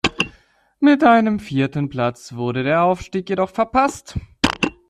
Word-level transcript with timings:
Mit 0.79 1.03
einem 1.03 1.37
vierten 1.39 1.87
Platz 1.87 2.33
wurde 2.33 2.63
der 2.63 2.81
Aufstieg 2.85 3.29
jedoch 3.29 3.51
verpasst. 3.51 4.15